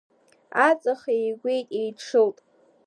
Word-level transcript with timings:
Аҵх 0.67 1.01
еигәеит, 1.15 1.67
еидшылт. 1.79 2.37